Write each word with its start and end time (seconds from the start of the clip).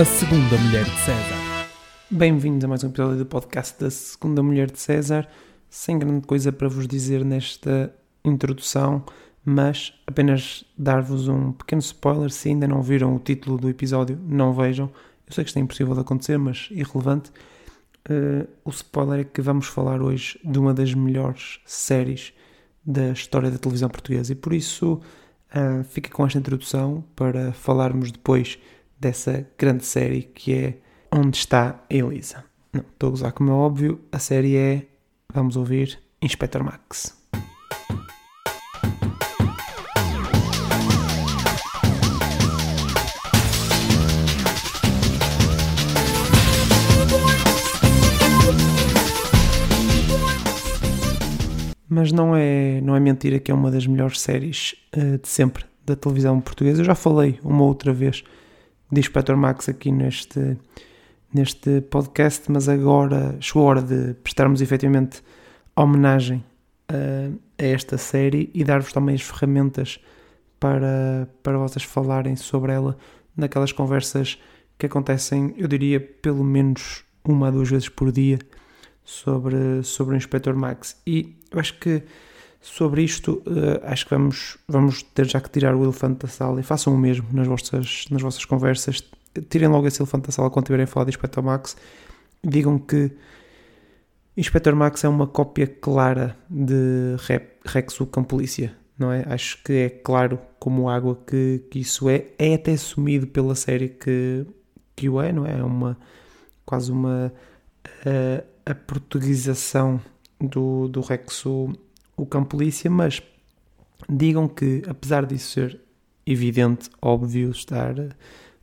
A 0.00 0.04
Segunda 0.06 0.56
Mulher 0.56 0.84
de 0.86 0.98
César. 1.00 1.68
Bem-vindos 2.10 2.64
a 2.64 2.68
mais 2.68 2.82
um 2.82 2.86
episódio 2.86 3.18
do 3.18 3.26
podcast 3.26 3.78
da 3.78 3.90
Segunda 3.90 4.42
Mulher 4.42 4.70
de 4.70 4.80
César. 4.80 5.28
Sem 5.68 5.98
grande 5.98 6.26
coisa 6.26 6.50
para 6.50 6.70
vos 6.70 6.88
dizer 6.88 7.22
nesta 7.22 7.94
introdução, 8.24 9.04
mas 9.44 9.92
apenas 10.06 10.64
dar-vos 10.78 11.28
um 11.28 11.52
pequeno 11.52 11.80
spoiler. 11.80 12.30
Se 12.30 12.48
ainda 12.48 12.66
não 12.66 12.80
viram 12.80 13.14
o 13.14 13.18
título 13.18 13.58
do 13.58 13.68
episódio, 13.68 14.18
não 14.26 14.54
vejam. 14.54 14.90
Eu 15.26 15.34
sei 15.34 15.44
que 15.44 15.50
isto 15.50 15.58
é 15.58 15.60
impossível 15.60 15.92
de 15.92 16.00
acontecer, 16.00 16.38
mas 16.38 16.68
irrelevante. 16.70 17.30
Uh, 18.08 18.48
o 18.64 18.70
spoiler 18.70 19.20
é 19.20 19.24
que 19.24 19.42
vamos 19.42 19.66
falar 19.66 20.00
hoje 20.00 20.40
de 20.42 20.58
uma 20.58 20.72
das 20.72 20.94
melhores 20.94 21.60
séries 21.66 22.32
da 22.82 23.10
história 23.10 23.50
da 23.50 23.58
televisão 23.58 23.90
portuguesa 23.90 24.32
e 24.32 24.34
por 24.34 24.54
isso 24.54 24.94
uh, 24.94 25.84
fica 25.84 26.08
com 26.08 26.24
esta 26.24 26.38
introdução 26.38 27.04
para 27.14 27.52
falarmos 27.52 28.10
depois 28.10 28.58
dessa 29.00 29.46
grande 29.58 29.84
série 29.84 30.22
que 30.22 30.54
é 30.54 30.76
Onde 31.12 31.38
está 31.38 31.82
Elisa. 31.88 32.44
Não, 32.72 32.82
estou 32.82 33.08
a 33.08 33.10
gozar 33.10 33.32
como 33.32 33.50
é 33.50 33.54
óbvio, 33.54 34.00
a 34.12 34.18
série 34.20 34.56
é, 34.56 34.86
vamos 35.32 35.56
ouvir, 35.56 35.98
Inspector 36.22 36.62
Max. 36.62 37.18
mas 51.92 52.12
não 52.12 52.34
é, 52.34 52.80
não 52.80 52.96
é 52.96 53.00
mentira 53.00 53.38
que 53.38 53.50
é 53.50 53.54
uma 53.54 53.70
das 53.70 53.86
melhores 53.86 54.20
séries 54.20 54.74
uh, 54.96 55.18
de 55.18 55.28
sempre 55.28 55.64
da 55.84 55.94
televisão 55.94 56.40
portuguesa. 56.40 56.80
Eu 56.80 56.84
já 56.84 56.94
falei 56.94 57.38
uma 57.42 57.64
outra 57.64 57.92
vez 57.92 58.24
de 58.90 59.00
Inspector 59.00 59.36
Max 59.36 59.68
aqui 59.68 59.90
neste, 59.92 60.56
neste 61.32 61.80
podcast, 61.82 62.50
mas 62.50 62.68
agora 62.68 63.36
chegou 63.40 63.62
a 63.62 63.70
hora 63.70 63.82
de 63.82 64.14
prestarmos 64.14 64.60
efetivamente 64.60 65.22
homenagem 65.76 66.44
a 66.88 67.64
esta 67.64 67.96
série 67.96 68.50
e 68.52 68.64
dar-vos 68.64 68.92
também 68.92 69.14
as 69.14 69.22
ferramentas 69.22 70.00
para, 70.58 71.28
para 71.42 71.56
vocês 71.58 71.84
falarem 71.84 72.36
sobre 72.36 72.72
ela 72.72 72.96
naquelas 73.36 73.72
conversas 73.72 74.38
que 74.78 74.86
acontecem, 74.86 75.54
eu 75.56 75.68
diria, 75.68 76.00
pelo 76.00 76.42
menos 76.42 77.04
uma 77.24 77.48
a 77.48 77.50
duas 77.50 77.68
vezes 77.68 77.88
por 77.88 78.10
dia 78.10 78.38
sobre, 79.04 79.82
sobre 79.82 80.14
o 80.14 80.16
Inspector 80.16 80.56
Max. 80.56 81.00
E 81.06 81.36
eu 81.50 81.60
acho 81.60 81.78
que 81.78 82.02
sobre 82.60 83.02
isto, 83.02 83.42
uh, 83.46 83.80
acho 83.84 84.04
que 84.04 84.14
vamos, 84.14 84.58
vamos 84.68 85.02
ter 85.02 85.26
já 85.26 85.40
que 85.40 85.50
tirar 85.50 85.74
o 85.74 85.82
elefante 85.82 86.20
da 86.20 86.28
sala 86.28 86.60
e 86.60 86.62
façam 86.62 86.94
o 86.94 86.98
mesmo 86.98 87.26
nas 87.32 87.46
vossas, 87.46 88.04
nas 88.10 88.20
vossas 88.20 88.44
conversas. 88.44 89.02
Tirem 89.48 89.68
logo 89.68 89.86
esse 89.86 90.00
elefante 90.00 90.26
da 90.26 90.32
sala 90.32 90.50
quando 90.50 90.66
tiverem 90.66 90.84
a 90.84 90.86
falar 90.86 91.04
de 91.06 91.10
Inspector 91.10 91.42
Max. 91.42 91.76
Digam 92.44 92.78
que 92.78 93.10
Inspector 94.36 94.76
Max 94.76 95.04
é 95.04 95.08
uma 95.08 95.26
cópia 95.26 95.66
clara 95.66 96.36
de 96.48 97.16
Rex 97.64 98.00
o 98.00 98.06
Cão 98.06 98.24
Polícia, 98.24 98.76
não 98.98 99.10
é? 99.10 99.24
Acho 99.26 99.62
que 99.62 99.72
é 99.72 99.88
claro 99.88 100.38
como 100.58 100.88
água 100.88 101.18
que, 101.26 101.64
que 101.70 101.78
isso 101.80 102.08
é. 102.08 102.26
É 102.38 102.54
até 102.54 102.72
assumido 102.72 103.26
pela 103.26 103.54
série 103.54 103.88
que, 103.88 104.46
que 104.94 105.08
o 105.08 105.20
é, 105.20 105.32
não 105.32 105.46
é? 105.46 105.58
É 105.58 105.62
uma 105.62 105.96
quase 106.64 106.92
uma 106.92 107.32
uh, 107.86 108.44
a 108.64 108.74
portuguesação 108.74 110.00
do, 110.40 110.88
do 110.88 111.00
Rex 111.00 111.44
o, 112.20 112.22
o 112.22 112.26
cão 112.26 112.44
polícia, 112.44 112.90
mas 112.90 113.22
digam 114.08 114.48
que, 114.48 114.82
apesar 114.88 115.26
disso 115.26 115.52
ser 115.52 115.80
evidente, 116.26 116.90
óbvio, 117.00 117.50
estar 117.50 117.94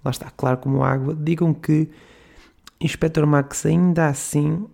lá 0.04 0.12
está, 0.12 0.30
claro 0.32 0.58
como 0.58 0.84
água, 0.84 1.16
digam 1.16 1.54
que 1.54 1.90
Inspector 2.80 3.26
Max 3.26 3.66
ainda 3.66 4.08
assim 4.08 4.66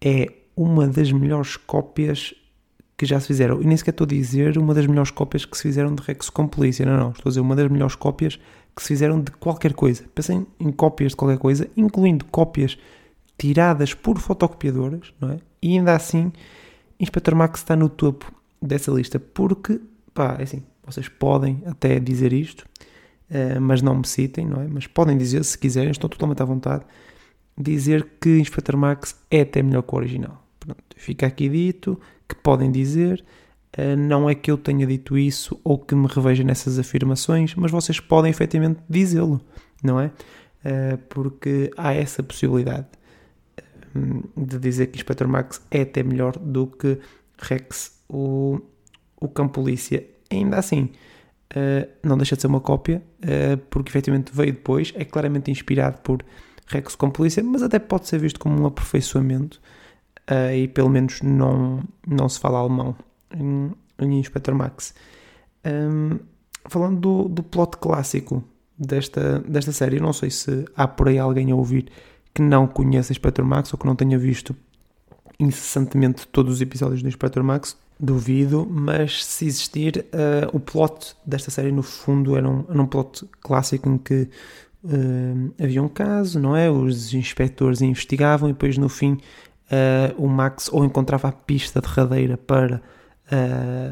é 0.00 0.32
uma 0.54 0.86
das 0.86 1.10
melhores 1.10 1.56
cópias 1.56 2.34
que 2.96 3.04
já 3.04 3.20
se 3.20 3.26
fizeram. 3.26 3.60
E 3.60 3.66
nem 3.66 3.76
sequer 3.76 3.90
estou 3.90 4.04
a 4.04 4.08
dizer 4.08 4.56
uma 4.56 4.72
das 4.72 4.86
melhores 4.86 5.10
cópias 5.10 5.44
que 5.44 5.56
se 5.56 5.64
fizeram 5.64 5.94
de 5.94 6.02
Rex 6.02 6.30
com 6.30 6.46
polícia, 6.46 6.86
não, 6.86 6.96
não. 6.96 7.10
Estou 7.10 7.28
a 7.28 7.30
dizer 7.30 7.40
uma 7.40 7.56
das 7.56 7.70
melhores 7.70 7.94
cópias 7.94 8.38
que 8.74 8.82
se 8.82 8.88
fizeram 8.88 9.20
de 9.20 9.30
qualquer 9.32 9.74
coisa. 9.74 10.04
Pensem 10.14 10.46
em 10.60 10.70
cópias 10.72 11.12
de 11.12 11.16
qualquer 11.16 11.38
coisa, 11.38 11.68
incluindo 11.76 12.24
cópias 12.26 12.78
tiradas 13.38 13.92
por 13.92 14.18
fotocopiadoras, 14.18 15.12
não 15.20 15.30
é? 15.32 15.38
E 15.62 15.76
ainda 15.76 15.94
assim, 15.94 16.32
Inspector 16.98 17.34
Max 17.34 17.60
está 17.60 17.76
no 17.76 17.88
topo 17.88 18.32
dessa 18.60 18.90
lista, 18.90 19.18
porque, 19.18 19.80
pá, 20.14 20.36
é 20.38 20.44
assim, 20.44 20.62
vocês 20.84 21.08
podem 21.08 21.62
até 21.66 21.98
dizer 22.00 22.32
isto, 22.32 22.64
uh, 23.30 23.60
mas 23.60 23.82
não 23.82 23.96
me 23.96 24.06
citem, 24.06 24.46
não 24.46 24.62
é? 24.62 24.68
Mas 24.68 24.86
podem 24.86 25.16
dizer, 25.16 25.44
se 25.44 25.58
quiserem, 25.58 25.90
estão 25.90 26.08
totalmente 26.08 26.42
à 26.42 26.44
vontade, 26.44 26.84
dizer 27.56 28.06
que 28.20 28.38
Inspector 28.38 28.76
Max 28.76 29.16
é 29.30 29.42
até 29.42 29.62
melhor 29.62 29.82
que 29.82 29.94
o 29.94 29.98
original. 29.98 30.42
Pronto, 30.58 30.82
fica 30.96 31.26
aqui 31.26 31.48
dito 31.48 32.00
que 32.28 32.34
podem 32.34 32.70
dizer, 32.72 33.24
uh, 33.78 33.96
não 33.96 34.28
é 34.28 34.34
que 34.34 34.50
eu 34.50 34.56
tenha 34.56 34.86
dito 34.86 35.18
isso 35.18 35.60
ou 35.62 35.78
que 35.78 35.94
me 35.94 36.06
reveja 36.06 36.42
nessas 36.42 36.78
afirmações, 36.78 37.54
mas 37.54 37.70
vocês 37.70 38.00
podem 38.00 38.30
efetivamente 38.30 38.80
dizê-lo, 38.88 39.40
não 39.82 40.00
é? 40.00 40.06
Uh, 40.06 40.98
porque 41.08 41.70
há 41.76 41.92
essa 41.92 42.22
possibilidade 42.22 42.86
de 44.36 44.58
dizer 44.58 44.88
que 44.88 44.96
Inspector 44.98 45.28
Max 45.28 45.60
é 45.70 45.82
até 45.82 46.02
melhor 46.02 46.36
do 46.38 46.66
que 46.66 46.98
Rex, 47.38 48.00
o, 48.08 48.60
o 49.20 49.28
Cão 49.28 49.48
Polícia. 49.48 50.06
Ainda 50.30 50.58
assim, 50.58 50.90
uh, 51.54 51.88
não 52.02 52.16
deixa 52.16 52.36
de 52.36 52.42
ser 52.42 52.48
uma 52.48 52.60
cópia, 52.60 53.02
uh, 53.20 53.58
porque 53.70 53.90
efetivamente 53.90 54.32
veio 54.34 54.52
depois, 54.52 54.92
é 54.96 55.04
claramente 55.04 55.50
inspirado 55.50 55.98
por 55.98 56.24
Rex, 56.66 56.96
Cão 56.96 57.10
Polícia, 57.10 57.42
mas 57.42 57.62
até 57.62 57.78
pode 57.78 58.08
ser 58.08 58.18
visto 58.18 58.40
como 58.40 58.60
um 58.60 58.66
aperfeiçoamento, 58.66 59.60
uh, 60.30 60.52
e 60.54 60.68
pelo 60.68 60.88
menos 60.88 61.20
não, 61.22 61.82
não 62.06 62.28
se 62.28 62.40
fala 62.40 62.58
alemão 62.58 62.96
em, 63.34 63.72
em 63.98 64.18
Inspector 64.18 64.54
Max. 64.54 64.94
Um, 65.64 66.18
falando 66.68 67.00
do, 67.00 67.28
do 67.28 67.42
plot 67.42 67.76
clássico 67.78 68.42
desta, 68.78 69.40
desta 69.40 69.72
série, 69.72 69.96
eu 69.96 70.02
não 70.02 70.12
sei 70.12 70.30
se 70.30 70.64
há 70.76 70.86
por 70.86 71.08
aí 71.08 71.18
alguém 71.18 71.50
a 71.50 71.56
ouvir 71.56 71.88
que 72.36 72.42
não 72.42 72.66
conheça 72.66 73.14
Inspector 73.14 73.42
Max 73.46 73.72
ou 73.72 73.78
que 73.78 73.86
não 73.86 73.96
tenha 73.96 74.18
visto 74.18 74.54
incessantemente 75.40 76.28
todos 76.28 76.52
os 76.52 76.60
episódios 76.60 77.02
do 77.02 77.08
Inspector 77.08 77.42
Max, 77.42 77.78
duvido, 77.98 78.66
mas 78.70 79.24
se 79.24 79.46
existir, 79.46 80.04
uh, 80.12 80.54
o 80.54 80.60
plot 80.60 81.16
desta 81.24 81.50
série 81.50 81.72
no 81.72 81.82
fundo 81.82 82.36
era 82.36 82.46
um, 82.46 82.64
era 82.68 82.82
um 82.82 82.86
plot 82.86 83.26
clássico 83.40 83.88
em 83.88 83.96
que 83.96 84.28
uh, 84.84 85.54
havia 85.58 85.82
um 85.82 85.88
caso, 85.88 86.38
não 86.38 86.54
é? 86.54 86.70
Os 86.70 87.14
inspectores 87.14 87.80
investigavam 87.80 88.50
e 88.50 88.52
depois 88.52 88.76
no 88.76 88.90
fim 88.90 89.12
uh, 89.14 90.22
o 90.22 90.28
Max 90.28 90.68
ou 90.70 90.84
encontrava 90.84 91.28
a 91.28 91.32
pista 91.32 91.80
derradeira 91.80 92.36
para 92.36 92.82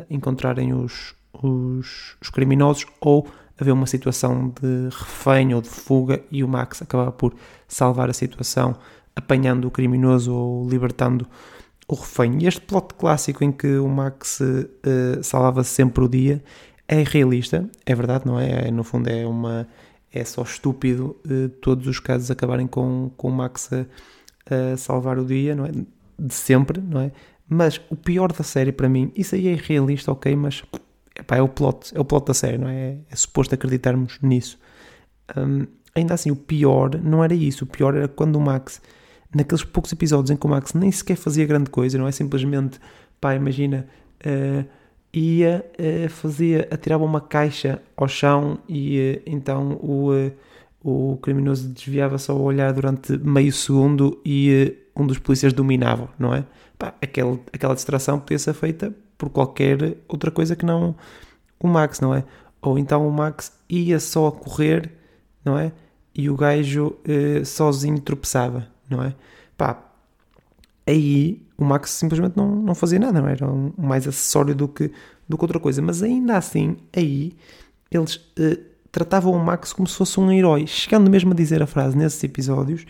encontrarem 0.08 0.72
os, 0.72 1.12
os, 1.32 2.16
os 2.22 2.30
criminosos 2.30 2.86
ou 3.00 3.26
haver 3.58 3.72
uma 3.72 3.86
situação 3.86 4.52
de 4.60 4.88
refém 4.90 5.54
ou 5.54 5.60
de 5.60 5.68
fuga 5.68 6.22
e 6.30 6.42
o 6.42 6.48
Max 6.48 6.82
acabava 6.82 7.12
por 7.12 7.34
salvar 7.68 8.10
a 8.10 8.12
situação, 8.12 8.76
apanhando 9.14 9.66
o 9.66 9.70
criminoso 9.70 10.34
ou 10.34 10.68
libertando 10.68 11.26
o 11.86 11.94
refém. 11.94 12.38
E 12.40 12.46
este 12.46 12.60
plot 12.60 12.94
clássico 12.94 13.44
em 13.44 13.52
que 13.52 13.76
o 13.78 13.88
Max 13.88 14.40
uh, 14.40 15.22
salvava 15.22 15.62
sempre 15.62 16.04
o 16.04 16.08
dia 16.08 16.42
é 16.88 17.02
realista, 17.02 17.68
é 17.86 17.94
verdade, 17.94 18.26
não 18.26 18.38
é? 18.38 18.68
é 18.68 18.70
no 18.70 18.84
fundo 18.84 19.08
é 19.08 19.26
uma 19.26 19.66
é 20.12 20.24
só 20.24 20.42
estúpido 20.42 21.16
uh, 21.26 21.48
todos 21.60 21.86
os 21.86 21.98
casos 21.98 22.30
acabarem 22.30 22.66
com, 22.66 23.10
com 23.16 23.28
o 23.28 23.32
Max 23.32 23.70
a, 23.72 24.72
a 24.72 24.76
salvar 24.76 25.18
o 25.18 25.24
dia, 25.24 25.54
não 25.54 25.66
é? 25.66 25.70
De 26.18 26.34
sempre, 26.34 26.80
não 26.80 27.00
é? 27.00 27.12
Mas 27.48 27.80
o 27.90 27.96
pior 27.96 28.32
da 28.32 28.42
série 28.44 28.72
para 28.72 28.88
mim, 28.88 29.12
isso 29.14 29.34
aí 29.34 29.48
é 29.48 29.54
realista, 29.54 30.10
ok, 30.12 30.34
mas 30.36 30.62
epá, 31.14 31.36
é 31.36 31.42
o 31.42 31.48
plot, 31.48 31.94
é 31.94 32.00
o 32.00 32.04
plot 32.04 32.26
da 32.26 32.34
série, 32.34 32.58
não 32.58 32.68
é? 32.68 32.98
É 33.10 33.16
suposto 33.16 33.54
acreditarmos 33.54 34.18
nisso. 34.20 34.58
Um, 35.36 35.66
ainda 35.94 36.14
assim, 36.14 36.30
o 36.30 36.36
pior 36.36 37.00
não 37.02 37.22
era 37.22 37.34
isso. 37.34 37.64
O 37.64 37.66
pior 37.66 37.94
era 37.94 38.08
quando 38.08 38.36
o 38.36 38.40
Max, 38.40 38.80
naqueles 39.34 39.64
poucos 39.64 39.92
episódios 39.92 40.30
em 40.30 40.36
que 40.36 40.46
o 40.46 40.48
Max 40.48 40.74
nem 40.74 40.90
sequer 40.90 41.16
fazia 41.16 41.46
grande 41.46 41.70
coisa, 41.70 41.96
não 41.96 42.06
é? 42.06 42.12
Simplesmente, 42.12 42.80
pá, 43.20 43.34
imagina, 43.34 43.86
uh, 44.26 44.64
ia, 45.12 45.64
uh, 45.78 46.08
fazia, 46.08 46.68
atirava 46.70 47.04
uma 47.04 47.20
caixa 47.20 47.80
ao 47.96 48.08
chão 48.08 48.58
e 48.68 49.18
uh, 49.18 49.22
então 49.26 49.72
o, 49.74 50.10
o 50.82 51.16
criminoso 51.18 51.68
desviava 51.68 52.18
só 52.18 52.36
o 52.36 52.42
olhar 52.42 52.72
durante 52.72 53.16
meio 53.18 53.52
segundo 53.52 54.20
e 54.24 54.76
um 54.96 55.06
dos 55.06 55.18
polícias 55.18 55.52
dominava, 55.52 56.10
não 56.18 56.34
é? 56.34 56.44
Pá, 56.78 56.94
aquele, 57.00 57.40
aquela 57.52 57.74
distração 57.74 58.18
podia 58.18 58.38
ser 58.38 58.52
feita 58.52 58.92
por 59.24 59.30
qualquer 59.30 59.96
outra 60.06 60.30
coisa 60.30 60.54
que 60.54 60.66
não 60.66 60.94
o 61.58 61.66
Max, 61.66 62.00
não 62.00 62.14
é? 62.14 62.24
Ou 62.60 62.78
então 62.78 63.06
o 63.08 63.10
Max 63.10 63.52
ia 63.68 63.98
só 63.98 64.26
a 64.26 64.32
correr, 64.32 64.92
não 65.42 65.58
é? 65.58 65.72
E 66.14 66.28
o 66.28 66.36
gajo 66.36 66.96
eh, 67.06 67.42
sozinho 67.44 67.98
tropeçava, 68.00 68.68
não 68.88 69.02
é? 69.02 69.14
Pá, 69.56 69.82
aí 70.86 71.42
o 71.56 71.64
Max 71.64 71.90
simplesmente 71.90 72.36
não, 72.36 72.54
não 72.54 72.74
fazia 72.74 72.98
nada, 72.98 73.20
não 73.20 73.28
é? 73.28 73.32
era 73.32 73.50
um, 73.50 73.72
mais 73.78 74.06
acessório 74.06 74.54
do 74.54 74.68
que, 74.68 74.92
do 75.26 75.38
que 75.38 75.44
outra 75.44 75.58
coisa, 75.58 75.80
mas 75.80 76.02
ainda 76.02 76.36
assim, 76.36 76.76
aí 76.94 77.32
eles 77.90 78.20
eh, 78.38 78.58
tratavam 78.92 79.32
o 79.32 79.42
Max 79.42 79.72
como 79.72 79.88
se 79.88 79.96
fosse 79.96 80.20
um 80.20 80.30
herói, 80.30 80.66
chegando 80.66 81.10
mesmo 81.10 81.32
a 81.32 81.34
dizer 81.34 81.62
a 81.62 81.66
frase 81.66 81.96
nesses 81.96 82.22
episódios: 82.22 82.84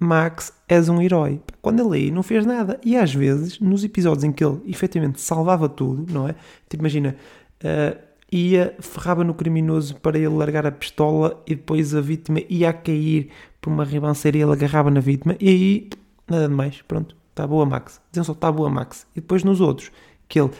Max, 0.00 0.52
és 0.68 0.88
um 0.88 1.00
herói. 1.00 1.40
Quando 1.60 1.80
ele 1.80 2.04
aí 2.04 2.10
não 2.10 2.22
fez 2.22 2.46
nada. 2.46 2.80
E 2.84 2.96
às 2.96 3.14
vezes, 3.14 3.58
nos 3.60 3.84
episódios 3.84 4.24
em 4.24 4.32
que 4.32 4.44
ele 4.44 4.60
efetivamente 4.66 5.20
salvava 5.20 5.68
tudo, 5.68 6.12
não 6.12 6.28
é? 6.28 6.34
Tipo, 6.68 6.82
imagina, 6.82 7.16
uh, 7.62 7.98
ia, 8.30 8.74
ferrava 8.78 9.24
no 9.24 9.34
criminoso 9.34 9.96
para 9.96 10.18
ele 10.18 10.28
largar 10.28 10.66
a 10.66 10.72
pistola 10.72 11.42
e 11.46 11.54
depois 11.54 11.94
a 11.94 12.00
vítima 12.00 12.40
ia 12.48 12.70
a 12.70 12.72
cair 12.72 13.30
por 13.60 13.72
uma 13.72 13.84
ribanceira 13.84 14.38
e 14.38 14.42
ele 14.42 14.52
agarrava 14.52 14.90
na 14.90 15.00
vítima 15.00 15.36
e 15.40 15.48
aí, 15.48 15.90
nada 16.28 16.48
de 16.48 16.54
mais, 16.54 16.82
pronto, 16.82 17.16
está 17.30 17.46
boa 17.46 17.66
Max. 17.66 18.00
Diziam 18.10 18.24
só, 18.24 18.32
está 18.32 18.52
boa 18.52 18.70
Max. 18.70 19.06
E 19.16 19.20
depois 19.20 19.42
nos 19.42 19.60
outros, 19.60 19.90
que 20.28 20.40
ele 20.40 20.48
uh, 20.48 20.52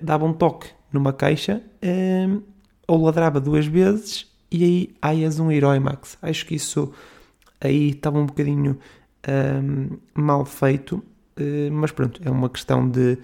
dava 0.00 0.24
um 0.24 0.32
toque 0.32 0.68
numa 0.92 1.12
caixa 1.12 1.62
uh, 1.82 2.42
ou 2.86 3.04
ladrava 3.04 3.40
duas 3.40 3.66
vezes 3.66 4.30
e 4.50 4.64
aí, 4.64 4.94
ai, 5.00 5.24
és 5.24 5.40
um 5.40 5.50
herói 5.50 5.78
Max. 5.78 6.18
Acho 6.20 6.44
que 6.44 6.54
isso 6.54 6.92
aí 7.58 7.90
estava 7.90 8.18
um 8.18 8.26
bocadinho 8.26 8.78
mal 10.14 10.44
feito, 10.44 10.96
uh, 10.96 11.72
mas 11.72 11.92
pronto, 11.92 12.20
é 12.24 12.30
uma 12.30 12.48
questão 12.48 12.88
de, 12.88 13.18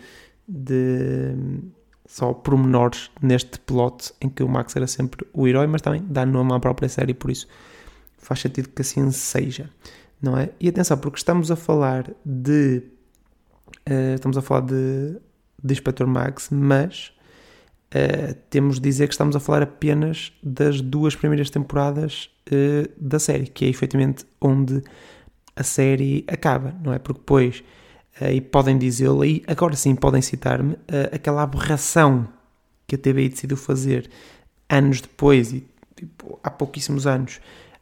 de 0.47 1.35
só 2.07 2.33
pormenores 2.33 3.11
neste 3.21 3.59
plot 3.61 4.13
em 4.21 4.29
que 4.29 4.43
o 4.43 4.49
Max 4.49 4.75
era 4.75 4.87
sempre 4.87 5.27
o 5.33 5.47
herói, 5.47 5.67
mas 5.67 5.83
também 5.83 6.03
dá 6.09 6.25
nome 6.25 6.53
à 6.55 6.61
própria 6.61 6.89
série, 6.89 7.15
por 7.15 7.31
isso 7.31 7.47
faz 8.17 8.41
sentido 8.41 8.69
que 8.69 8.83
assim 8.83 9.11
seja, 9.11 9.71
não 10.21 10.37
é? 10.37 10.51
E 10.59 10.69
atenção, 10.69 10.99
porque 10.99 11.19
estamos 11.19 11.51
a 11.51 11.57
falar 11.57 12.11
de 12.25 12.83
uh, 13.89 14.15
estamos 14.15 14.37
a 14.37 14.43
falar 14.43 14.63
de, 14.63 15.17
de 15.63 15.73
Inspector 15.73 16.07
Max, 16.07 16.49
mas 16.51 17.13
uh, 17.95 18.35
temos 18.51 18.77
de 18.77 18.83
dizer 18.83 19.07
que 19.07 19.15
estamos 19.15 19.37
a 19.37 19.41
falar 19.41 19.63
apenas 19.63 20.33
das 20.43 20.81
duas 20.81 21.15
primeiras 21.15 21.51
temporadas 21.51 22.31
uh, 22.51 22.91
da 22.99 23.19
série, 23.19 23.47
que 23.47 23.65
é 23.65 23.69
efetivamente 23.69 24.25
onde 24.41 24.83
a 25.59 25.65
série 25.65 26.25
acaba, 26.29 26.75
não 26.83 26.93
é? 26.93 26.99
Porque 26.99 27.19
depois 27.19 27.65
uh, 28.21 28.31
e 28.31 28.41
podem 28.41 28.79
dizê-lo, 28.79 29.25
e 29.25 29.43
agora 29.47 29.75
sim 29.75 29.95
podem 29.95 30.23
citar-me, 30.23 30.75
uh, 30.75 31.13
aquela 31.13 31.43
aberração 31.43 32.29
que 32.87 32.95
a 32.95 32.99
TBI 32.99 33.29
decidiu 33.29 33.57
fazer 33.57 34.09
anos 34.69 35.01
depois, 35.01 35.53
e 35.53 35.67
tipo, 35.97 36.39
há 36.43 36.51
pouquíssimos 36.51 37.07
anos, 37.07 37.41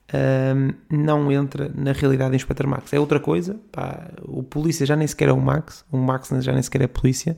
uh, 0.08 0.74
não 0.90 1.30
entra 1.30 1.70
na 1.74 1.92
realidade 1.92 2.30
do 2.30 2.36
Inspector 2.36 2.66
Max. 2.66 2.92
É 2.94 2.98
outra 2.98 3.20
coisa, 3.20 3.60
pá, 3.70 4.10
o 4.22 4.42
polícia 4.42 4.86
já 4.86 4.96
nem 4.96 5.06
sequer 5.06 5.28
é 5.28 5.32
o 5.32 5.40
Max, 5.40 5.84
o 5.92 5.98
Max 5.98 6.30
já 6.40 6.52
nem 6.52 6.62
sequer 6.62 6.82
é 6.82 6.86
polícia, 6.86 7.36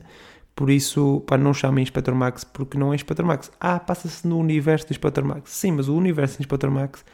por 0.55 0.69
isso, 0.69 1.21
pá, 1.27 1.37
não 1.37 1.53
chamem 1.53 1.83
Inspector 1.83 2.15
Max 2.15 2.45
porque 2.45 2.77
não 2.77 2.91
é 2.91 2.95
Inspector 2.95 3.25
Max. 3.25 3.51
Ah, 3.59 3.79
passa-se 3.79 4.27
no 4.27 4.37
universo 4.37 4.87
do 4.87 4.91
Inspector 4.91 5.23
Max. 5.23 5.51
Sim, 5.51 5.71
mas 5.71 5.87
o 5.87 5.95
universo 5.95 6.37
do 6.37 6.41
Inspector 6.41 6.69
Max 6.69 7.05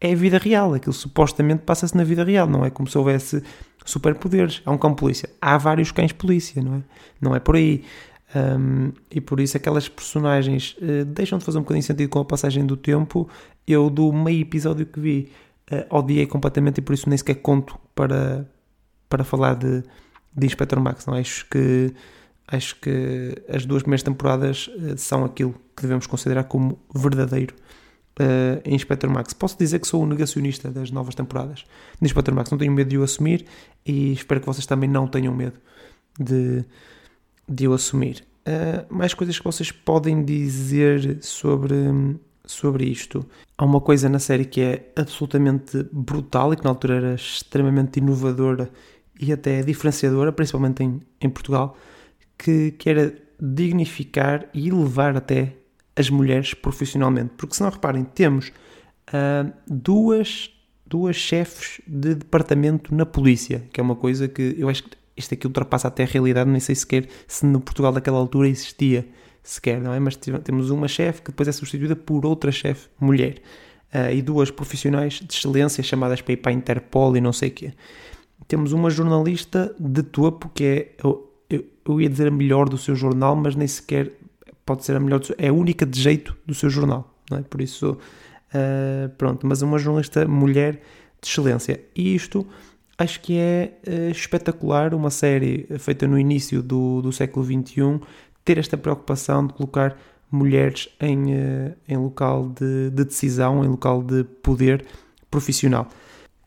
é 0.00 0.12
a 0.12 0.16
vida 0.16 0.38
real, 0.38 0.72
aquilo 0.72 0.92
supostamente 0.92 1.62
passa-se 1.62 1.96
na 1.96 2.02
vida 2.02 2.24
real, 2.24 2.46
não 2.46 2.64
é 2.64 2.70
como 2.70 2.88
se 2.88 2.96
houvesse 2.96 3.42
superpoderes. 3.84 4.62
Há 4.64 4.70
um 4.70 4.78
cão 4.78 4.94
polícia, 4.94 5.28
há 5.40 5.58
vários 5.58 5.92
cães 5.92 6.12
polícia, 6.12 6.62
não 6.62 6.76
é? 6.76 6.82
Não 7.20 7.36
é 7.36 7.40
por 7.40 7.56
aí. 7.56 7.84
Um, 8.34 8.92
e 9.10 9.20
por 9.20 9.40
isso 9.40 9.56
aquelas 9.56 9.88
personagens 9.88 10.76
uh, 10.80 11.04
deixam 11.04 11.38
de 11.38 11.44
fazer 11.44 11.58
um 11.58 11.62
bocadinho 11.62 11.82
sentido 11.82 12.08
com 12.08 12.20
a 12.20 12.24
passagem 12.24 12.64
do 12.64 12.76
tempo. 12.76 13.28
Eu, 13.66 13.90
do 13.90 14.12
meio 14.12 14.40
episódio 14.40 14.86
que 14.86 14.98
vi, 14.98 15.32
uh, 15.70 15.96
odiei 15.96 16.26
completamente 16.26 16.78
e 16.78 16.80
por 16.80 16.94
isso 16.94 17.08
nem 17.08 17.18
sequer 17.18 17.36
conto 17.36 17.78
para, 17.94 18.48
para 19.08 19.24
falar 19.24 19.54
de, 19.54 19.82
de 20.34 20.46
Inspector 20.46 20.80
Max. 20.80 21.06
Não? 21.06 21.14
Acho 21.14 21.46
que 21.48 21.92
acho 22.52 22.74
que 22.80 23.36
as 23.48 23.64
duas 23.64 23.82
primeiras 23.82 24.02
temporadas 24.02 24.68
uh, 24.68 24.96
são 24.96 25.24
aquilo 25.24 25.54
que 25.76 25.82
devemos 25.82 26.06
considerar 26.06 26.44
como 26.44 26.78
verdadeiro 26.94 27.54
uh, 28.18 28.60
em 28.64 28.74
Inspector 28.74 29.08
Max. 29.10 29.32
Posso 29.32 29.58
dizer 29.58 29.78
que 29.78 29.86
sou 29.86 30.02
um 30.02 30.06
negacionista 30.06 30.70
das 30.70 30.90
novas 30.90 31.14
temporadas 31.14 31.64
de 32.00 32.06
Inspector 32.06 32.34
Max. 32.34 32.50
Não 32.50 32.58
tenho 32.58 32.72
medo 32.72 32.88
de 32.88 32.98
o 32.98 33.02
assumir 33.02 33.46
e 33.84 34.12
espero 34.12 34.40
que 34.40 34.46
vocês 34.46 34.66
também 34.66 34.88
não 34.88 35.06
tenham 35.06 35.34
medo 35.34 35.58
de, 36.18 36.64
de 37.48 37.68
o 37.68 37.72
assumir. 37.72 38.24
Uh, 38.40 38.94
mais 38.94 39.14
coisas 39.14 39.38
que 39.38 39.44
vocês 39.44 39.70
podem 39.70 40.24
dizer 40.24 41.18
sobre, 41.22 41.76
sobre 42.44 42.84
isto. 42.84 43.24
Há 43.56 43.64
uma 43.64 43.80
coisa 43.80 44.08
na 44.08 44.18
série 44.18 44.44
que 44.44 44.60
é 44.60 44.92
absolutamente 44.96 45.86
brutal 45.92 46.52
e 46.52 46.56
que 46.56 46.64
na 46.64 46.70
altura 46.70 46.96
era 46.96 47.14
extremamente 47.14 47.98
inovadora 47.98 48.70
e 49.20 49.32
até 49.32 49.62
diferenciadora, 49.62 50.32
principalmente 50.32 50.82
em, 50.82 51.00
em 51.20 51.28
Portugal, 51.28 51.76
que, 52.38 52.70
que 52.72 52.88
era 52.88 53.14
dignificar 53.38 54.48
e 54.52 54.68
elevar 54.68 55.16
até 55.16 55.59
as 55.96 56.10
mulheres 56.10 56.54
profissionalmente. 56.54 57.32
Porque 57.36 57.54
se 57.54 57.62
não 57.62 57.70
reparem, 57.70 58.04
temos 58.04 58.52
uh, 59.08 59.52
duas, 59.66 60.50
duas 60.86 61.16
chefes 61.16 61.80
de 61.86 62.14
departamento 62.14 62.94
na 62.94 63.04
polícia, 63.04 63.64
que 63.72 63.80
é 63.80 63.82
uma 63.82 63.96
coisa 63.96 64.28
que 64.28 64.54
eu 64.58 64.68
acho 64.68 64.84
que 64.84 64.96
isto 65.16 65.34
aqui 65.34 65.46
ultrapassa 65.46 65.88
até 65.88 66.04
a 66.04 66.06
realidade, 66.06 66.48
nem 66.48 66.60
sei 66.60 66.74
sequer 66.74 67.08
se 67.26 67.44
no 67.44 67.60
Portugal 67.60 67.92
daquela 67.92 68.18
altura 68.18 68.48
existia 68.48 69.06
sequer, 69.42 69.80
não 69.80 69.92
é? 69.92 70.00
Mas 70.00 70.16
temos 70.16 70.70
uma 70.70 70.88
chefe 70.88 71.22
que 71.22 71.30
depois 71.30 71.48
é 71.48 71.52
substituída 71.52 71.96
por 71.96 72.24
outra 72.24 72.50
chefe 72.50 72.88
mulher. 72.98 73.42
Uh, 73.92 74.14
e 74.14 74.22
duas 74.22 74.52
profissionais 74.52 75.14
de 75.14 75.34
excelência 75.34 75.82
chamadas 75.82 76.20
para 76.22 76.32
ir 76.32 76.36
para 76.36 76.52
a 76.52 76.54
Interpol 76.54 77.16
e 77.16 77.20
não 77.20 77.32
sei 77.32 77.48
o 77.48 77.52
quê. 77.52 77.72
Temos 78.46 78.72
uma 78.72 78.88
jornalista 78.88 79.74
de 79.78 80.02
topo 80.02 80.48
que 80.54 80.64
é, 80.64 80.94
eu, 81.04 81.32
eu, 81.50 81.64
eu 81.84 82.00
ia 82.00 82.08
dizer 82.08 82.28
a 82.28 82.30
melhor 82.30 82.68
do 82.68 82.78
seu 82.78 82.94
jornal, 82.94 83.34
mas 83.34 83.56
nem 83.56 83.66
sequer 83.66 84.12
pode 84.64 84.84
ser 84.84 84.96
a 84.96 85.00
melhor, 85.00 85.20
é 85.38 85.48
a 85.48 85.52
única 85.52 85.84
de 85.84 86.00
jeito 86.00 86.36
do 86.46 86.54
seu 86.54 86.70
jornal, 86.70 87.14
não 87.30 87.38
é? 87.38 87.42
Por 87.42 87.60
isso, 87.60 87.92
uh, 87.92 89.08
pronto, 89.16 89.46
mas 89.46 89.62
uma 89.62 89.78
jornalista 89.78 90.26
mulher 90.26 90.80
de 91.20 91.28
excelência. 91.28 91.80
E 91.94 92.14
isto 92.14 92.46
acho 92.98 93.20
que 93.20 93.36
é 93.36 93.78
uh, 93.86 94.10
espetacular, 94.10 94.94
uma 94.94 95.10
série 95.10 95.66
feita 95.78 96.06
no 96.06 96.18
início 96.18 96.62
do, 96.62 97.02
do 97.02 97.12
século 97.12 97.44
XXI, 97.44 98.00
ter 98.44 98.58
esta 98.58 98.76
preocupação 98.76 99.46
de 99.46 99.54
colocar 99.54 99.96
mulheres 100.30 100.88
em, 101.00 101.34
uh, 101.34 101.76
em 101.88 101.96
local 101.96 102.48
de, 102.48 102.90
de, 102.90 103.04
decisão, 103.04 103.64
em 103.64 103.68
local 103.68 104.02
de 104.02 104.24
poder 104.24 104.84
profissional. 105.30 105.88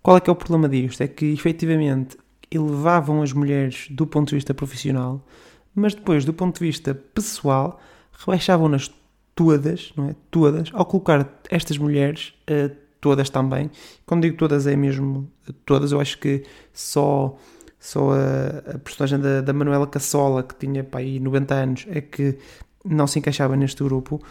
Qual 0.01 0.17
é 0.17 0.19
que 0.19 0.29
é 0.29 0.33
o 0.33 0.35
problema 0.35 0.69
disto? 0.69 1.01
É 1.01 1.07
que 1.07 1.25
efetivamente 1.25 2.17
elevavam 2.51 3.21
as 3.21 3.33
mulheres 3.33 3.87
do 3.89 4.05
ponto 4.05 4.29
de 4.29 4.35
vista 4.35 4.53
profissional, 4.53 5.25
mas 5.73 5.95
depois 5.95 6.23
do 6.23 6.33
ponto 6.33 6.59
de 6.59 6.65
vista 6.67 6.93
pessoal 6.93 7.79
rebaixavam-nas 8.19 8.91
todas, 9.35 9.91
não 9.95 10.09
é? 10.09 10.15
Todas, 10.29 10.69
ao 10.73 10.85
colocar 10.85 11.27
estas 11.49 11.77
mulheres, 11.77 12.33
uh, 12.49 12.75
todas 13.01 13.29
também. 13.29 13.69
Quando 14.05 14.21
digo 14.21 14.37
todas, 14.37 14.65
é 14.67 14.75
mesmo 14.75 15.29
todas. 15.65 15.91
Eu 15.91 15.99
acho 15.99 16.17
que 16.17 16.43
só, 16.71 17.35
só 17.79 18.11
a, 18.11 18.75
a 18.75 18.79
personagem 18.79 19.19
da, 19.19 19.41
da 19.41 19.53
Manuela 19.53 19.87
Cassola, 19.87 20.43
que 20.43 20.55
tinha 20.55 20.83
pá, 20.83 20.99
aí 20.99 21.19
90 21.19 21.53
anos, 21.53 21.85
é 21.89 22.01
que 22.01 22.37
não 22.85 23.07
se 23.07 23.19
encaixava 23.19 23.55
neste 23.55 23.83
grupo. 23.83 24.21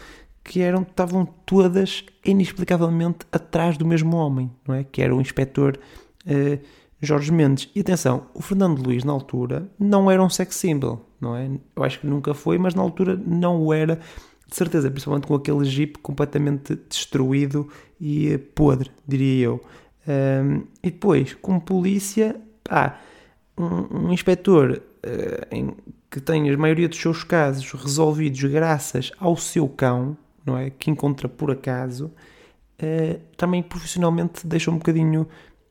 Que 0.43 0.61
eram, 0.61 0.81
estavam 0.81 1.25
todas 1.45 2.03
inexplicavelmente 2.25 3.19
atrás 3.31 3.77
do 3.77 3.85
mesmo 3.85 4.17
homem, 4.17 4.51
não 4.67 4.75
é? 4.75 4.83
Que 4.83 5.01
era 5.01 5.15
o 5.15 5.21
inspetor 5.21 5.79
uh, 6.25 6.59
Jorge 7.05 7.31
Mendes. 7.31 7.69
E 7.75 7.81
atenção, 7.81 8.27
o 8.33 8.41
Fernando 8.41 8.81
Luís, 8.81 9.03
na 9.03 9.11
altura, 9.11 9.69
não 9.77 10.09
era 10.09 10.23
um 10.23 10.29
sex 10.29 10.55
symbol, 10.55 11.05
não 11.19 11.35
é? 11.35 11.49
Eu 11.75 11.83
acho 11.83 11.99
que 11.99 12.07
nunca 12.07 12.33
foi, 12.33 12.57
mas 12.57 12.73
na 12.73 12.81
altura 12.81 13.19
não 13.25 13.61
o 13.61 13.73
era, 13.73 13.99
de 14.47 14.55
certeza, 14.55 14.89
principalmente 14.89 15.27
com 15.27 15.35
aquele 15.35 15.65
jeep 15.65 15.99
completamente 15.99 16.75
destruído 16.89 17.67
e 17.99 18.37
podre, 18.37 18.91
diria 19.07 19.45
eu. 19.45 19.61
Um, 20.07 20.63
e 20.83 20.91
depois, 20.91 21.33
como 21.35 21.61
polícia, 21.61 22.35
pá, 22.63 22.99
um, 23.57 24.07
um 24.07 24.13
inspetor 24.13 24.81
uh, 25.05 25.47
em, 25.55 25.75
que 26.09 26.19
tem 26.19 26.49
a 26.49 26.57
maioria 26.57 26.89
dos 26.89 26.99
seus 26.99 27.23
casos 27.23 27.71
resolvidos 27.71 28.43
graças 28.43 29.11
ao 29.19 29.37
seu 29.37 29.67
cão, 29.67 30.17
não 30.45 30.57
é? 30.57 30.69
Que 30.69 30.91
encontra 30.91 31.29
por 31.29 31.51
acaso, 31.51 32.11
uh, 32.81 33.19
também 33.37 33.63
profissionalmente 33.63 34.45
deixa 34.45 34.69
um 34.69 34.77
bocadinho 34.77 35.27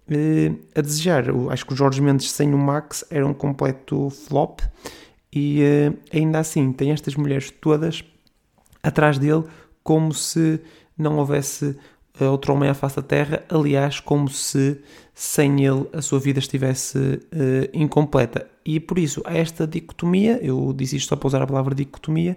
uh, 0.08 0.58
a 0.74 0.80
desejar. 0.80 1.24
Acho 1.50 1.66
que 1.66 1.72
o 1.72 1.76
Jorge 1.76 2.00
Mendes 2.00 2.30
sem 2.30 2.52
o 2.54 2.58
Max 2.58 3.04
era 3.10 3.26
um 3.26 3.34
completo 3.34 4.10
flop 4.10 4.60
e 5.32 5.60
uh, 5.62 5.98
ainda 6.12 6.38
assim 6.38 6.72
tem 6.72 6.92
estas 6.92 7.14
mulheres 7.14 7.50
todas 7.50 8.04
atrás 8.82 9.18
dele 9.18 9.44
como 9.82 10.12
se 10.12 10.60
não 10.96 11.18
houvesse 11.18 11.76
uh, 12.20 12.24
outro 12.24 12.52
homem 12.52 12.68
à 12.68 12.74
face 12.74 12.96
da 12.96 13.02
terra, 13.02 13.44
aliás, 13.48 14.00
como 14.00 14.28
se 14.28 14.80
sem 15.14 15.64
ele 15.64 15.86
a 15.92 16.00
sua 16.00 16.18
vida 16.18 16.38
estivesse 16.38 17.20
incompleta. 17.74 18.48
E 18.64 18.80
por 18.80 18.98
isso 18.98 19.20
há 19.26 19.36
esta 19.36 19.66
dicotomia, 19.66 20.38
eu 20.42 20.72
disse 20.72 20.96
isto 20.96 21.10
só 21.10 21.16
para 21.16 21.26
usar 21.26 21.42
a 21.42 21.46
palavra 21.46 21.74
dicotomia, 21.74 22.34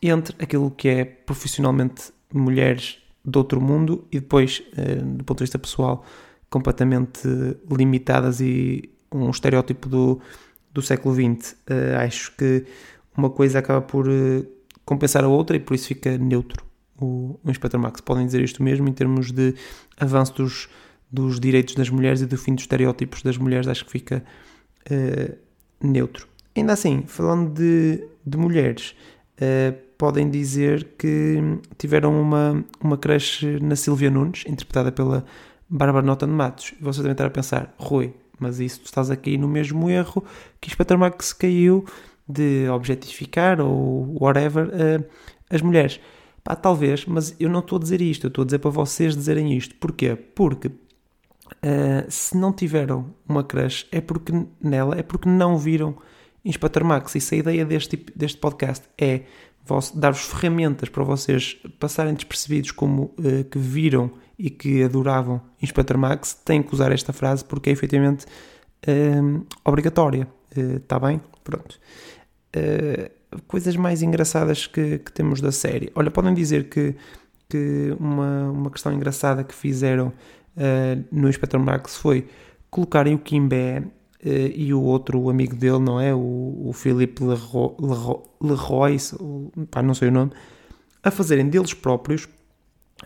entre 0.00 0.36
aquilo 0.38 0.70
que 0.70 0.88
é 0.88 1.04
profissionalmente 1.04 2.12
mulheres 2.32 2.98
de 3.24 3.36
outro 3.36 3.60
mundo 3.60 4.06
e 4.12 4.20
depois, 4.20 4.62
do 5.16 5.24
ponto 5.24 5.38
de 5.38 5.44
vista 5.44 5.58
pessoal, 5.58 6.04
completamente 6.50 7.28
limitadas 7.70 8.40
e 8.40 8.90
um 9.12 9.30
estereótipo 9.30 9.88
do, 9.88 10.20
do 10.72 10.82
século 10.82 11.14
XX. 11.14 11.52
Uh, 11.52 11.56
eh, 11.68 11.96
acho 11.96 12.32
que 12.36 12.64
uma 13.16 13.30
coisa 13.30 13.58
acaba 13.58 13.80
por 13.80 14.08
uh, 14.08 14.46
compensar 14.84 15.24
a 15.24 15.28
outra 15.28 15.56
e 15.56 15.60
por 15.60 15.74
isso 15.74 15.88
fica 15.88 16.16
neutro 16.18 16.64
o, 17.00 17.38
o 17.42 17.50
Inspector 17.50 17.80
Max. 17.80 18.00
Podem 18.00 18.26
dizer 18.26 18.42
isto 18.42 18.62
mesmo 18.62 18.88
em 18.88 18.92
termos 18.92 19.32
de 19.32 19.54
avanço 19.98 20.34
dos, 20.34 20.68
dos 21.10 21.40
direitos 21.40 21.74
das 21.74 21.88
mulheres 21.88 22.20
e 22.20 22.26
do 22.26 22.36
fim 22.36 22.54
dos 22.54 22.64
estereótipos 22.64 23.22
das 23.22 23.36
mulheres, 23.36 23.66
acho 23.66 23.84
que 23.84 23.90
fica 23.90 24.22
uh, 24.90 25.36
neutro. 25.80 26.28
Ainda 26.54 26.72
assim, 26.72 27.04
falando 27.06 27.52
de, 27.52 28.02
de 28.24 28.38
mulheres, 28.38 28.94
podem 29.98 30.30
dizer 30.30 30.94
que 30.98 31.38
tiveram 31.76 32.18
uma, 32.18 32.64
uma 32.80 32.96
crush 32.96 33.44
na 33.60 33.76
Silvia 33.76 34.10
Nunes, 34.10 34.44
interpretada 34.46 34.90
pela 34.90 35.22
Bárbara 35.68 36.04
Nota 36.04 36.26
de 36.26 36.32
Matos. 36.32 36.74
E 36.78 36.82
vocês 36.82 36.98
devem 36.98 37.12
estar 37.12 37.26
a 37.26 37.30
pensar, 37.30 37.74
Rui, 37.78 38.14
mas 38.38 38.60
isso 38.60 38.80
tu 38.80 38.86
estás 38.86 39.10
aqui 39.10 39.36
no 39.38 39.48
mesmo 39.48 39.88
erro 39.90 40.24
que 40.60 40.68
Inspector 40.68 40.98
Max 40.98 41.32
caiu 41.32 41.84
de 42.28 42.68
objetificar 42.68 43.60
ou 43.60 44.16
whatever 44.20 44.68
uh, 44.68 45.04
as 45.50 45.62
mulheres. 45.62 46.00
Pá, 46.42 46.54
talvez, 46.54 47.06
mas 47.06 47.34
eu 47.40 47.48
não 47.48 47.60
estou 47.60 47.76
a 47.78 47.80
dizer 47.80 48.00
isto, 48.00 48.26
eu 48.26 48.28
estou 48.28 48.42
a 48.42 48.44
dizer 48.44 48.58
para 48.58 48.70
vocês 48.70 49.16
dizerem 49.16 49.56
isto. 49.56 49.74
Porquê? 49.76 50.14
Porque 50.16 50.68
uh, 50.68 50.72
se 52.08 52.36
não 52.36 52.52
tiveram 52.52 53.14
uma 53.28 53.42
crush 53.42 53.86
é 53.90 54.00
porque 54.00 54.32
nela, 54.60 54.98
é 54.98 55.02
porque 55.02 55.28
não 55.28 55.58
viram 55.58 55.96
Inspector 56.44 56.84
Max. 56.84 57.14
E 57.14 57.20
se 57.20 57.34
a 57.34 57.38
ideia 57.38 57.64
deste, 57.64 57.96
deste 58.14 58.38
podcast 58.38 58.84
é 58.96 59.22
dar-vos 59.94 60.22
ferramentas 60.26 60.88
para 60.88 61.02
vocês 61.02 61.60
passarem 61.80 62.14
despercebidos 62.14 62.70
como 62.70 63.14
uh, 63.18 63.44
que 63.50 63.58
viram 63.58 64.12
e 64.38 64.50
que 64.50 64.82
adoravam 64.82 65.40
Inspector 65.62 65.96
Max, 65.96 66.34
têm 66.34 66.62
que 66.62 66.74
usar 66.74 66.92
esta 66.92 67.12
frase 67.12 67.44
porque 67.44 67.70
é 67.70 67.72
efetivamente 67.72 68.26
uh, 68.86 69.46
obrigatória. 69.64 70.28
Está 70.56 70.98
bem? 70.98 71.20
Pronto. 71.44 71.78
coisas 73.46 73.76
mais 73.76 74.00
engraçadas 74.00 74.66
que, 74.66 74.98
que, 75.00 75.12
temos 75.12 75.40
da 75.42 75.52
série. 75.52 75.92
Olha, 75.94 76.10
podem 76.10 76.32
dizer 76.32 76.70
que, 76.70 76.94
que 77.46 77.94
uma, 78.00 78.50
uma 78.50 78.70
questão 78.70 78.90
engraçada 78.90 79.44
que 79.44 79.54
fizeram 79.54 80.14
no 81.12 81.28
Inspector 81.28 81.60
Max 81.60 81.96
foi 81.96 82.26
colocarem 82.70 83.14
o 83.14 83.18
Kimbé 83.18 83.82
Uh, 84.24 84.50
e 84.56 84.72
o 84.72 84.82
outro 84.82 85.28
amigo 85.28 85.54
dele, 85.54 85.78
não 85.78 86.00
é? 86.00 86.12
O, 86.14 86.68
o 86.68 86.72
Philippe 86.72 87.22
Leroy, 87.22 87.76
Leroy 88.40 88.96
pá, 89.70 89.82
não 89.82 89.94
sei 89.94 90.08
o 90.08 90.10
nome, 90.10 90.32
a 91.02 91.10
fazerem 91.10 91.48
deles 91.48 91.74
próprios, 91.74 92.26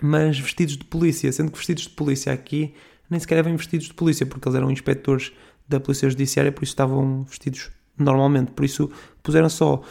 mas 0.02 0.38
vestidos 0.38 0.76
de 0.76 0.84
polícia, 0.84 1.30
sendo 1.32 1.50
que 1.50 1.58
vestidos 1.58 1.84
de 1.84 1.90
polícia 1.90 2.32
aqui 2.32 2.74
nem 3.08 3.18
sequer 3.18 3.38
eram 3.38 3.56
vestidos 3.56 3.86
de 3.88 3.94
polícia, 3.94 4.24
porque 4.24 4.48
eles 4.48 4.56
eram 4.56 4.70
inspectores 4.70 5.32
da 5.68 5.80
Polícia 5.80 6.08
Judiciária, 6.08 6.52
por 6.52 6.62
isso 6.62 6.72
estavam 6.72 7.24
vestidos 7.24 7.70
normalmente, 7.98 8.52
por 8.52 8.64
isso 8.64 8.90
puseram 9.22 9.48
só 9.48 9.82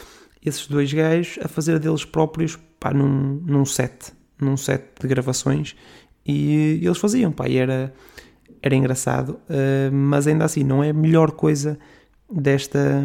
esses 0.43 0.67
dois 0.67 0.91
gajos 0.91 1.37
a 1.43 1.47
fazer 1.47 1.79
deles 1.79 2.05
próprios 2.05 2.57
pá, 2.79 2.93
num, 2.93 3.41
num 3.45 3.65
set, 3.65 4.13
num 4.39 4.55
set 4.55 4.83
de 5.01 5.07
gravações, 5.07 5.75
e, 6.25 6.79
e 6.81 6.85
eles 6.85 6.97
faziam, 6.97 7.31
pá, 7.31 7.47
e 7.47 7.57
era 7.57 7.93
era 8.61 8.75
engraçado, 8.75 9.39
uh, 9.49 9.91
mas 9.91 10.27
ainda 10.27 10.45
assim 10.45 10.63
não 10.63 10.83
é 10.83 10.89
a 10.89 10.93
melhor 10.93 11.31
coisa 11.31 11.79
desta, 12.31 13.03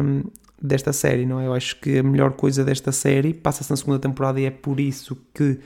desta 0.61 0.91
série, 0.93 1.25
não 1.25 1.39
é? 1.39 1.47
Eu 1.47 1.53
acho 1.53 1.79
que 1.79 1.99
a 1.99 2.03
melhor 2.03 2.33
coisa 2.33 2.63
desta 2.63 2.91
série 2.91 3.33
passa-se 3.33 3.69
na 3.69 3.77
segunda 3.77 3.99
temporada 3.99 4.39
e 4.39 4.45
é 4.45 4.51
por 4.51 4.79
isso 4.79 5.17
que 5.33 5.59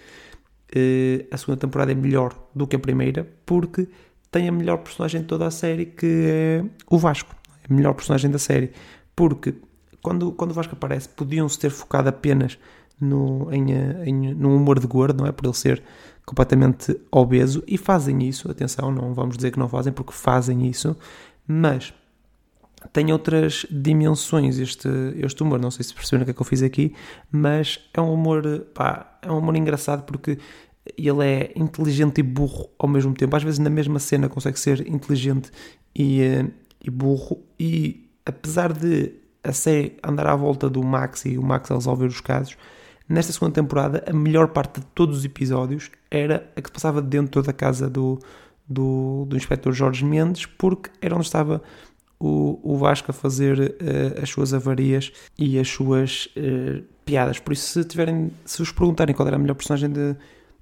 a 1.31 1.37
segunda 1.37 1.59
temporada 1.59 1.91
é 1.91 1.95
melhor 1.95 2.33
do 2.53 2.67
que 2.67 2.75
a 2.75 2.79
primeira, 2.79 3.27
porque 3.45 3.87
tem 4.31 4.47
a 4.47 4.51
melhor 4.51 4.77
personagem 4.77 5.21
de 5.21 5.27
toda 5.27 5.47
a 5.47 5.51
série, 5.51 5.85
que 5.85 6.25
é 6.27 6.63
o 6.89 6.97
Vasco, 6.97 7.35
é 7.63 7.71
a 7.71 7.75
melhor 7.75 7.93
personagem 7.93 8.29
da 8.29 8.37
série, 8.37 8.71
porque 9.15 9.55
quando, 10.01 10.31
quando 10.31 10.51
o 10.51 10.53
Vasco 10.53 10.73
aparece, 10.73 11.09
podiam-se 11.09 11.57
ter 11.59 11.69
focado 11.69 12.09
apenas 12.09 12.57
no, 12.99 13.51
em, 13.51 13.71
em, 14.05 14.33
no 14.33 14.55
humor 14.55 14.79
de 14.79 14.87
gordo, 14.87 15.21
não 15.21 15.27
é? 15.27 15.31
Por 15.31 15.45
ele 15.45 15.53
ser 15.53 15.81
completamente 16.25 16.99
obeso. 17.11 17.63
E 17.67 17.77
fazem 17.77 18.27
isso, 18.27 18.49
atenção, 18.49 18.91
não 18.91 19.13
vamos 19.13 19.35
dizer 19.35 19.51
que 19.51 19.59
não 19.59 19.67
fazem 19.67 19.91
porque 19.91 20.13
fazem 20.13 20.67
isso, 20.67 20.95
mas 21.47 21.93
tem 22.91 23.11
outras 23.11 23.65
dimensões 23.69 24.57
este, 24.57 24.89
este 25.17 25.43
humor, 25.43 25.59
não 25.59 25.71
sei 25.71 25.83
se 25.83 25.93
perceberam 25.93 26.23
o 26.23 26.25
que 26.25 26.31
é 26.31 26.33
que 26.33 26.41
eu 26.41 26.45
fiz 26.45 26.63
aqui, 26.63 26.93
mas 27.31 27.79
é 27.93 28.01
um 28.01 28.13
humor, 28.13 28.43
pá, 28.73 29.17
é 29.21 29.31
um 29.31 29.37
humor 29.37 29.55
engraçado 29.55 30.03
porque 30.03 30.37
ele 30.97 31.25
é 31.25 31.51
inteligente 31.55 32.19
e 32.19 32.23
burro 32.23 32.69
ao 32.79 32.87
mesmo 32.87 33.13
tempo, 33.13 33.35
às 33.35 33.43
vezes 33.43 33.59
na 33.59 33.69
mesma 33.69 33.99
cena 33.99 34.27
consegue 34.27 34.59
ser 34.59 34.87
inteligente 34.87 35.51
e, 35.95 36.21
eh, 36.21 36.45
e 36.83 36.89
burro. 36.89 37.43
E 37.59 38.09
apesar 38.25 38.73
de 38.73 39.13
a 39.43 39.53
série 39.53 39.97
andar 40.03 40.27
à 40.27 40.35
volta 40.35 40.69
do 40.69 40.83
Max 40.83 41.25
e 41.25 41.37
o 41.37 41.43
Max 41.43 41.69
a 41.69 41.75
resolver 41.75 42.07
os 42.07 42.21
casos, 42.21 42.57
Nesta 43.09 43.33
segunda 43.33 43.55
temporada, 43.55 44.03
a 44.07 44.13
melhor 44.13 44.49
parte 44.49 44.79
de 44.79 44.85
todos 44.93 45.17
os 45.17 45.25
episódios 45.25 45.89
era 46.11 46.47
a 46.55 46.61
que 46.61 46.69
se 46.69 46.71
passava 46.71 47.01
dentro 47.01 47.41
da 47.41 47.51
casa 47.51 47.89
do, 47.89 48.19
do, 48.67 49.25
do 49.27 49.35
inspetor 49.35 49.73
Jorge 49.73 50.05
Mendes, 50.05 50.45
porque 50.45 50.91
era 51.01 51.15
onde 51.15 51.25
estava 51.25 51.59
o, 52.19 52.59
o 52.61 52.77
Vasco 52.77 53.11
a 53.11 53.13
fazer 53.13 53.59
uh, 53.59 54.21
as 54.21 54.29
suas 54.29 54.53
avarias 54.53 55.11
e 55.37 55.57
as 55.57 55.69
suas 55.69 56.27
uh, 56.35 56.83
piadas. 57.05 57.39
Por 57.39 57.53
isso, 57.53 57.65
se, 57.67 57.83
tiverem, 57.85 58.31
se 58.45 58.59
vos 58.59 58.71
perguntarem 58.71 59.15
qual 59.15 59.27
era 59.27 59.37
a 59.37 59.39
melhor 59.39 59.55
personagem 59.55 59.89
de, 59.89 60.15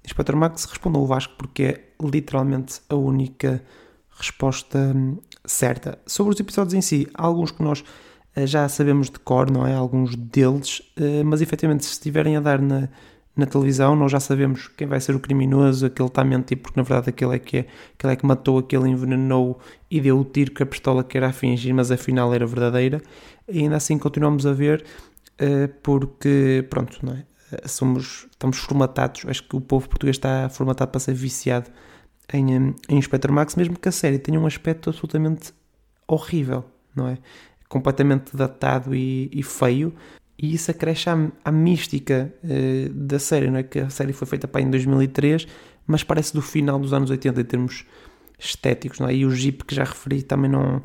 Inspector 0.04 0.36
Max, 0.36 0.64
respondam 0.64 1.02
o 1.02 1.06
Vasco, 1.06 1.34
porque 1.36 1.62
é 1.62 1.84
literalmente 2.02 2.80
a 2.88 2.94
única 2.94 3.62
resposta 4.10 4.78
hum, 4.96 5.18
certa. 5.44 5.98
Sobre 6.06 6.32
os 6.32 6.40
episódios 6.40 6.74
em 6.74 6.80
si, 6.80 7.08
há 7.12 7.26
alguns 7.26 7.50
que 7.50 7.62
nós 7.62 7.84
eh, 8.34 8.46
já 8.46 8.68
sabemos 8.68 9.10
de 9.10 9.18
cor, 9.18 9.50
não 9.50 9.66
é? 9.66 9.74
Alguns 9.74 10.16
deles, 10.16 10.80
mas 11.26 11.42
efetivamente, 11.42 11.84
se 11.84 11.92
estiverem 11.92 12.36
a 12.36 12.40
dar 12.40 12.60
na, 12.60 12.88
na 13.38 13.46
televisão, 13.46 13.94
nós 13.94 14.10
já 14.10 14.20
sabemos 14.20 14.68
quem 14.76 14.86
vai 14.86 15.00
ser 15.00 15.14
o 15.14 15.20
criminoso, 15.20 15.86
aquele 15.86 16.08
está 16.08 16.22
a 16.22 16.24
mentir, 16.24 16.58
porque 16.58 16.78
na 16.78 16.82
verdade 16.82 17.10
aquele 17.10 17.36
é 17.36 17.38
que, 17.38 17.58
é, 17.58 17.66
aquele 17.94 18.12
é 18.12 18.16
que 18.16 18.26
matou, 18.26 18.58
aquele 18.58 18.88
envenenou 18.88 19.58
e 19.90 20.00
deu 20.00 20.18
o 20.18 20.24
tiro 20.24 20.52
que 20.52 20.62
a 20.62 20.66
pistola 20.66 21.04
que 21.04 21.16
era 21.16 21.28
a 21.28 21.32
fingir, 21.32 21.74
mas 21.74 21.90
afinal 21.90 22.32
era 22.34 22.46
verdadeira. 22.46 23.00
E 23.48 23.60
ainda 23.60 23.76
assim 23.76 23.98
continuamos 23.98 24.46
a 24.46 24.52
ver, 24.52 24.84
eh, 25.38 25.68
porque, 25.82 26.66
pronto, 26.68 26.98
não 27.04 27.14
é? 27.14 27.24
Somos, 27.66 28.26
estamos 28.30 28.58
formatados, 28.58 29.24
acho 29.26 29.42
que 29.48 29.56
o 29.56 29.60
povo 29.60 29.88
português 29.88 30.16
está 30.16 30.48
formatado 30.50 30.90
para 30.90 31.00
ser 31.00 31.14
viciado 31.14 31.70
em, 32.32 32.54
em 32.54 32.74
Inspector 32.90 33.32
Max, 33.32 33.56
mesmo 33.56 33.78
que 33.78 33.88
a 33.88 33.92
série 33.92 34.18
tenha 34.18 34.38
um 34.38 34.46
aspecto 34.46 34.90
absolutamente 34.90 35.54
horrível, 36.06 36.64
não 36.94 37.08
é? 37.08 37.18
completamente 37.68 38.34
datado 38.36 38.94
e, 38.94 39.30
e 39.32 39.42
feio, 39.42 39.94
e 40.38 40.54
isso 40.54 40.70
acresce 40.70 41.10
à, 41.10 41.30
à 41.44 41.50
mística 41.50 42.32
uh, 42.44 42.92
da 42.92 43.18
série, 43.18 43.50
não 43.50 43.58
é? 43.58 43.62
Que 43.64 43.80
a 43.80 43.90
série 43.90 44.12
foi 44.12 44.26
feita 44.26 44.46
para 44.46 44.60
em 44.60 44.70
2003, 44.70 45.48
mas 45.86 46.04
parece 46.04 46.32
do 46.32 46.40
final 46.40 46.78
dos 46.78 46.92
anos 46.92 47.10
80 47.10 47.40
em 47.40 47.44
termos 47.44 47.84
estéticos, 48.38 49.00
não 49.00 49.08
é? 49.08 49.14
E 49.14 49.26
o 49.26 49.30
Jeep 49.30 49.64
que 49.64 49.74
já 49.74 49.82
referi 49.82 50.22
também 50.22 50.48
não, 50.48 50.80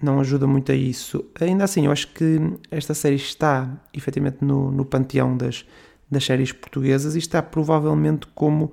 não 0.00 0.20
ajuda 0.20 0.46
muito 0.46 0.70
a 0.70 0.74
isso. 0.76 1.24
Ainda 1.40 1.64
assim, 1.64 1.86
eu 1.86 1.92
acho 1.92 2.08
que 2.08 2.38
esta 2.70 2.94
série 2.94 3.16
está 3.16 3.68
efetivamente 3.92 4.38
no, 4.42 4.70
no 4.70 4.84
panteão 4.84 5.36
das, 5.36 5.66
das 6.08 6.24
séries 6.24 6.52
portuguesas 6.52 7.16
e 7.16 7.18
está 7.18 7.42
provavelmente 7.42 8.28
como 8.34 8.72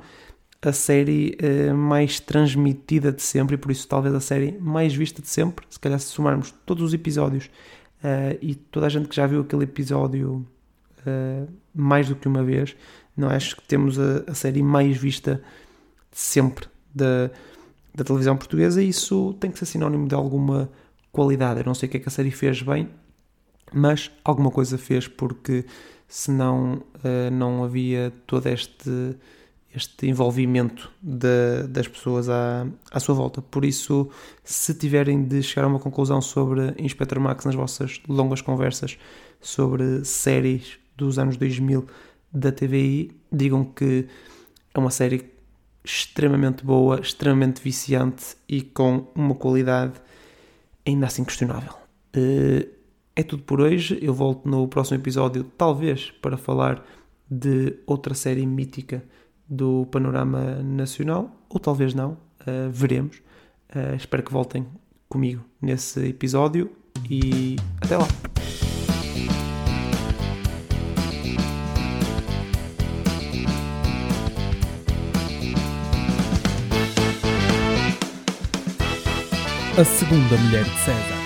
a 0.62 0.72
série 0.72 1.36
uh, 1.42 1.76
mais 1.76 2.20
transmitida 2.20 3.12
de 3.12 3.24
sempre 3.24 3.56
e 3.56 3.58
por 3.58 3.72
isso 3.72 3.88
talvez 3.88 4.14
a 4.14 4.20
série 4.20 4.56
mais 4.60 4.94
vista 4.94 5.20
de 5.20 5.28
sempre. 5.28 5.66
Se 5.68 5.80
calhar 5.80 6.00
se 6.00 6.08
somarmos 6.08 6.54
todos 6.64 6.84
os 6.84 6.94
episódios 6.94 7.50
uh, 8.04 8.38
e 8.42 8.56
toda 8.56 8.86
a 8.86 8.90
gente 8.90 9.08
que 9.08 9.16
já 9.16 9.26
viu 9.28 9.42
aquele 9.42 9.64
episódio 9.64 10.46
uh, 11.06 11.48
mais 11.74 12.08
do 12.08 12.16
que 12.16 12.28
uma 12.28 12.44
vez, 12.44 12.76
não 13.16 13.30
acho 13.30 13.56
que 13.56 13.64
temos 13.64 14.00
a, 14.00 14.24
a 14.28 14.34
série 14.34 14.64
mais 14.64 14.98
vista 14.98 15.42
sempre 16.12 16.68
da, 16.94 17.30
da 17.94 18.04
televisão 18.04 18.36
portuguesa 18.36 18.82
e 18.82 18.90
isso 18.90 19.34
tem 19.40 19.52
que 19.52 19.60
ser 19.60 19.66
sinónimo 19.66 20.08
de 20.08 20.16
alguma 20.16 20.70
qualidade. 21.12 21.60
Eu 21.60 21.66
não 21.66 21.74
sei 21.74 21.88
o 21.88 21.92
que 21.92 21.98
é 21.98 22.00
que 22.00 22.10
a 22.10 22.12
série 22.12 22.32
fez 22.32 22.62
bem, 22.62 22.90
mas 23.74 24.12
alguma 24.24 24.52
coisa 24.52 24.78
fez 24.78 25.08
porque 25.08 25.66
senão 26.08 26.84
não 27.32 27.64
havia 27.64 28.12
todo 28.28 28.48
este 28.48 29.16
este 29.74 30.08
envolvimento 30.08 30.92
de, 31.02 31.68
das 31.70 31.88
pessoas 31.88 32.30
à, 32.30 32.68
à 32.92 33.00
sua 33.00 33.16
volta. 33.16 33.42
Por 33.42 33.64
isso, 33.64 34.10
se 34.44 34.74
tiverem 34.74 35.24
de 35.24 35.42
chegar 35.42 35.66
a 35.66 35.68
uma 35.68 35.80
conclusão 35.80 36.22
sobre 36.22 36.74
Inspector 36.78 37.20
Max 37.20 37.46
nas 37.46 37.56
vossas 37.56 38.02
longas 38.08 38.42
conversas 38.42 38.98
sobre 39.40 40.04
séries 40.04 40.78
dos 40.98 41.18
anos 41.18 41.38
2000 41.38 41.86
da 42.34 42.52
TVI, 42.52 43.12
digam 43.32 43.64
que 43.64 44.08
é 44.74 44.80
uma 44.80 44.92
série 44.92 45.32
extremamente 45.84 46.64
boa, 46.64 47.00
extremamente 47.00 47.62
viciante 47.62 48.36
e 48.48 48.62
com 48.62 49.08
uma 49.16 49.36
qualidade 49.36 49.94
ainda 50.86 51.08
assim 51.08 51.24
questionável. 51.24 51.74
Eh, 52.14 52.68
é 53.16 53.24
tudo 53.24 53.44
por 53.44 53.62
hoje. 53.62 53.98
Eu 54.02 54.14
volto 54.14 54.48
no 54.48 54.68
próximo 54.68 54.98
episódio, 54.98 55.44
talvez 55.44 56.12
para 56.22 56.38
falar 56.38 56.86
de 57.30 57.78
outra 57.86 58.14
série 58.14 58.46
mítica 58.46 59.04
do 59.52 59.86
panorama 59.92 60.64
nacional, 60.64 61.30
ou 61.50 61.60
talvez 61.60 61.94
não, 61.94 62.12
uh, 62.12 62.72
veremos. 62.72 63.18
Uh, 63.76 63.96
espero 63.98 64.24
que 64.24 64.32
voltem 64.32 64.66
comigo 65.10 65.44
nesse 65.62 66.08
episódio 66.08 66.72
e 67.10 67.58
até 67.82 67.98
lá! 67.98 68.08
A 79.78 79.84
segunda 79.84 80.38
mulher 80.38 80.64
de 80.64 80.78
César. 80.80 81.21